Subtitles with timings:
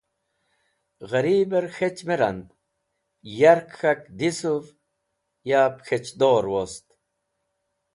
[1.09, 2.47] Gheribẽr k̃hech me rand
[3.39, 4.65] yark k̃hak dhisuv
[5.49, 6.85] yab k̃hech dor wost.